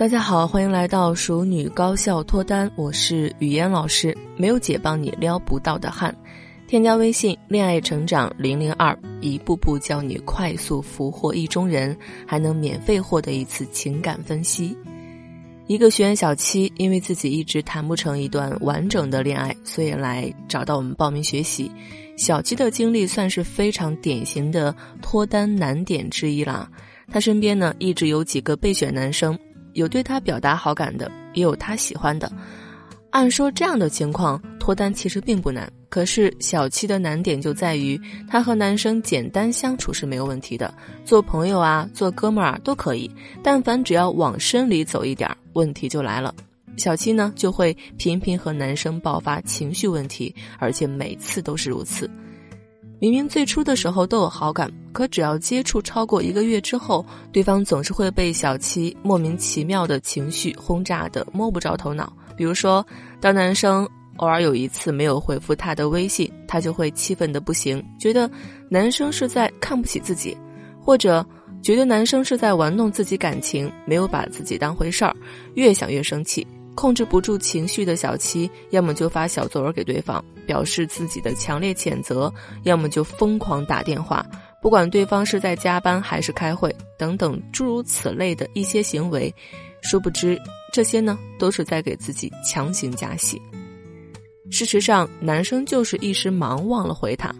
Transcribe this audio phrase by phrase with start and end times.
[0.00, 6.16] 大家好，欢迎来到熟女高效脱单，我是语嫣老师，没有姐帮你撩不到的汉。
[6.66, 11.94] 添加微信“恋爱成长零零二”，一步步教你快速俘获意中人，
[12.26, 14.74] 还能免费获得一次情感分析。
[15.66, 21.70] 一个学员小七，因为自己一直谈不成一段完整的恋爱，所以来找到我们报名学习。
[22.16, 26.66] 小七的经历算是非常典型的脱单难点之一啦。
[27.12, 29.38] 他身边呢，一直有几个备选男生。
[29.74, 32.30] 有对他表达好感的，也有他喜欢的。
[33.10, 40.72] 按说这样的情况脱单其实并不难，可是小七的难点就在于，他和男生简单相处是没有问题的，
[41.04, 43.10] 做朋友啊，做哥们儿啊都可以。
[43.42, 46.32] 但凡只要往深里走一点，问题就来了。
[46.76, 52.08] 小七呢就会频频和男生爆发情绪问题，而且每次都是如此。
[53.00, 62.12] 明明最初的时候都有好感，可只要接触超过一个月之后，对方总是会被小七莫名其妙的情绪轰炸的摸不着头脑。
[62.36, 62.86] 比如说，
[63.18, 63.88] 当男生
[64.18, 68.30] 偶尔有一次没有回复他的微信，他就会气愤的不行，觉得
[68.68, 70.36] 男生是在看不起自己，
[70.78, 71.24] 或者
[71.62, 75.16] 觉得男生是在玩弄自己感情，没有把自己当回事儿，
[75.54, 76.46] 越想越生气。
[76.74, 82.32] 控制不住情绪的小七，要么就发小作文给对方，表示自己的强烈谴责；
[82.64, 84.24] 要么就疯狂打电话，
[84.62, 89.34] 不管对方是在加班还是开会，等等诸如此类的一些行为。
[89.82, 90.40] 殊不知，
[90.72, 93.40] 这些呢都是在给自己强行加戏。
[94.50, 97.34] 事实上，男生就是一时忙忘了回他。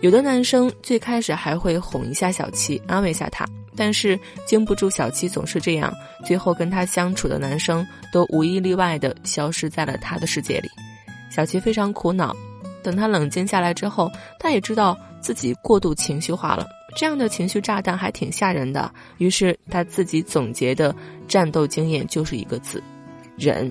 [0.00, 3.46] 有的男生最开始还会哄一下小七，安慰下他。
[3.76, 5.92] 但是经不住小七总是这样，
[6.24, 10.68] 最后跟他相处的男生都无一例外的消失在了他的世界里。
[11.30, 12.34] 小七非常苦恼，
[12.82, 18.90] 等他冷静下来之后，他也知道自己过度情绪化了，这样的情绪炸弹还挺吓人的。
[19.18, 20.94] 于是他自己总结的
[21.28, 22.82] 战斗经验就是一个字：
[23.36, 23.70] 忍。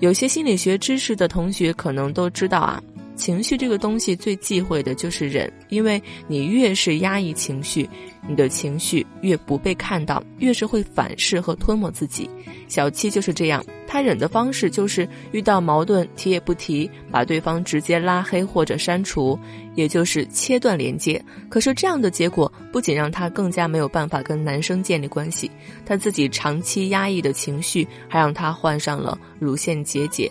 [0.00, 2.82] 有些心理学知识的同学可能都知道啊。
[3.14, 7.88] 情绪这个东西最忌讳的就是忍，因为你越是压抑情绪，
[8.26, 12.28] 你的情绪越不被看到，越是会反噬和吞没自己。
[12.68, 19.38] 小七就是这样，他忍的方式就是遇到矛盾提也不提，把对方直接拉黑或者删除，
[19.74, 21.22] 也就是切断连接。
[21.50, 25.50] 可是这样的结果不仅让他更加没有办法跟男生建立关系，
[25.84, 30.30] 他自己长期压抑的情绪还让他患上了乳腺结节。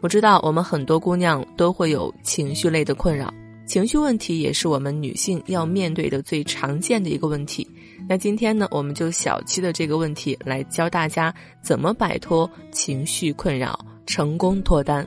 [0.00, 3.32] 我知道我们很多姑娘都会有情绪类的困扰，
[3.66, 7.66] 情绪问题也是我们女性要面对的最常见的一个问题。
[8.08, 15.06] 那今天呢，我们就小七的这个问题来教大家怎么摆脱情绪困扰，成功脱单。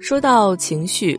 [0.00, 1.18] 说到情绪，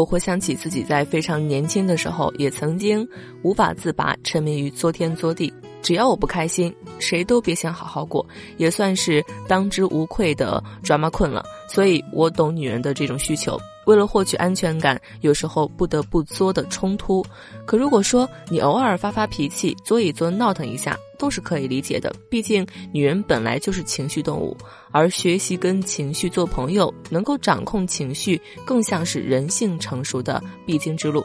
[0.00, 3.06] 我回想起自己在非常年轻的时候，也曾经
[3.42, 5.52] 无法自拔，沉迷于作天作地。
[5.82, 11.44] 只要我不开心，谁都别想好好过，也算是当之无愧的抓马困了。
[11.68, 17.24] 所以我懂女人的这种需求，为了获取安全感，有时候不得不作的冲突。
[17.66, 22.14] 可如果说你偶尔发发脾气，作一作闹腾一下，都是可以理解的。
[22.30, 24.56] 毕竟女人本来就是情绪动物，
[24.90, 31.24] 而学习跟情绪做朋友，能够掌控情绪，更像是人性成熟的必经之路。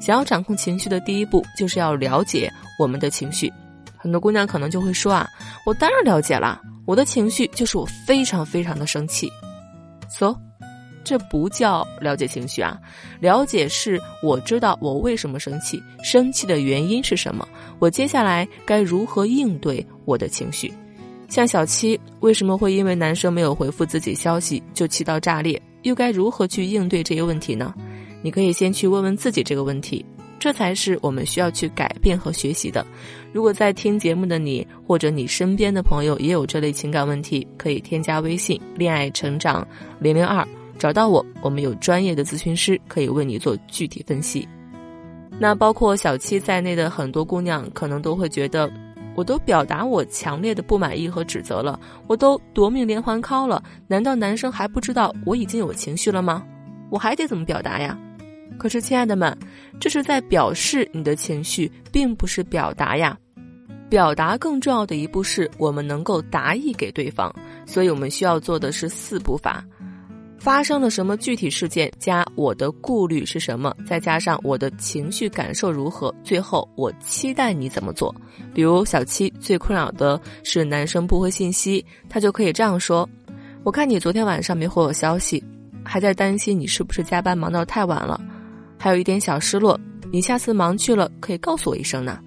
[0.00, 3.52] 想要掌控情绪的第一步，就是要了解我们的情绪。
[3.96, 5.28] 很多姑娘可能就会说啊，
[5.64, 9.28] 我当然了解啦，我的情绪就是我非常非常的生气。
[10.08, 10.36] so，
[11.06, 12.76] 这不叫了解情绪啊，
[13.20, 17.46] 了解是我知道我为什么生气，生气的原因是什么，
[17.78, 20.72] 我接下来该如何应对我的情绪。
[21.28, 27.72] 像小七为什么会因为男生没有回复自己消息就气到炸裂，又该如何去应对这些问题呢？
[28.20, 30.04] 你可以先去问问自己这个问题。
[30.38, 32.86] 这才是我们需要去改变和学习的。
[33.32, 39.66] 如果在听节目的你，或者你身边的朋友也有这类情感问题，可以添加微信“恋爱成长
[39.98, 40.46] 零零二”，
[40.78, 44.46] 找到我，我们有专业的咨询师可以为你做具体分析。
[45.38, 48.70] 那包括小七在内的很多姑娘，可能都会觉得，
[49.14, 56.42] 我都表达我强烈的不满意和指责了，我都夺命连环 call 了，难道男生还不知道我已经有情绪了吗？
[56.90, 57.98] 我还得怎么表达呀？
[58.58, 59.36] 可是，亲爱的们，
[59.78, 63.18] 这是在表示你的情绪，并不是表达呀。
[63.90, 67.32] 表达更重要的一步是我们能够答意给对方，
[67.66, 69.62] 所以我们需要做的是四步法：
[70.46, 78.14] 发生了什么具体事件，加我的顾虑是什么，再加上我的情绪感受如何，最后我期待你怎么做。
[78.54, 83.08] 比如小七最困扰的是男生不回信息，他就可以这样说
[83.66, 85.42] ：“我看你昨天晚上没回我消息，
[85.82, 88.20] 还在担心你是不是加班忙到太晚了。”
[88.78, 89.76] 还有一点小失落，
[90.12, 92.20] 你下次忙去了可以告诉我一声呢。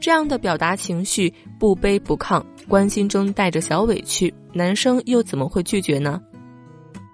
[0.00, 6.18] 这样的表达情绪不卑不亢，关心中带着小委屈，男生又怎么会拒绝呢？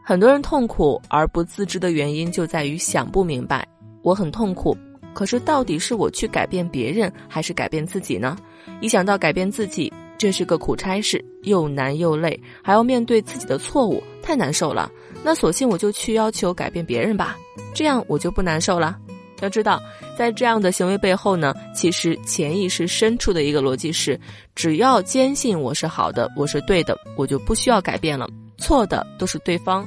[0.09, 3.67] 很多人痛苦而不自知的原因就在于想不明白，
[4.03, 4.79] 我很痛苦，
[5.13, 8.37] 可是到底是我去改变别人，还是改变自己呢？
[8.81, 14.89] 一想到改变自己，这是个苦差事，又难又累，还要面对自己的错误，太难受了。
[15.25, 17.37] 那索性我就去要求改变别人吧，
[17.75, 18.97] 这样我就不难受了。
[19.41, 19.83] 要知道，
[20.17, 24.17] 在这样的行为背后呢，其实潜意识深处的一个逻辑是：
[24.55, 28.29] 只要坚信我是好的，我是对的，我就不需要改变了。
[28.59, 29.87] 错的都是对方，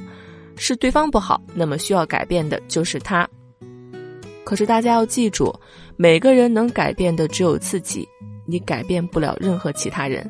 [0.56, 3.28] 是对方不好，那么需要改变的就是他。
[4.44, 5.54] 可是大家要记住，
[5.96, 8.08] 每个人能改变的只有自己，
[8.46, 10.28] 你改变不了任何其他人，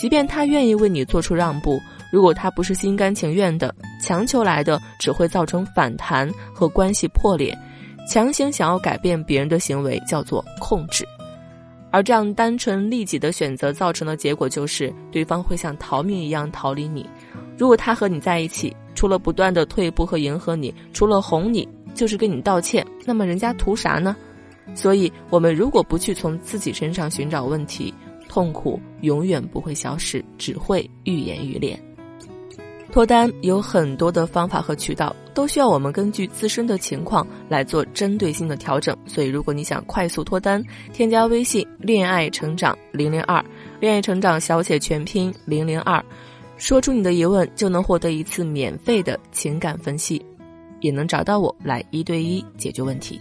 [0.00, 1.78] 即便他愿意为你做出让步，
[2.10, 7.56] 如果他不是心甘情愿的，强求来的只会造成反弹和关系破裂。
[8.08, 11.06] 强行想要改变别人的行为叫做控制，
[11.92, 17.08] 而这样单纯利己的选择造成的结果就是对方会像逃命一样逃离你。
[17.60, 24.16] 如果他和你在一起，除了不断的退步和迎合你，除了哄你就是跟你道歉，那么人家图啥呢？
[24.74, 27.92] 所以，我们如果不去从自己身上寻找问题，
[28.30, 31.78] 痛苦永远不会消失，只会愈演愈烈。
[32.90, 38.96] 脱单有很多的方法和渠道，都需要我们根据自身的情况来做针对性的调整。
[39.04, 40.64] 所以，如果你想快速脱单，
[40.94, 43.44] 添加微信“恋爱成长零零二”，
[43.80, 46.02] 恋爱成长小写全拼零零二，
[46.60, 50.22] 说出你的疑问，就能获得一次免费的情感分析，
[50.82, 53.18] 也能找到我来一对一解决问题。